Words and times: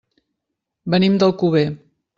Venim 0.95 1.21
d'Alcover. 1.21 1.67